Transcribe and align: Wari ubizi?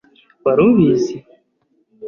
Wari 0.43 0.61
ubizi? 0.69 1.15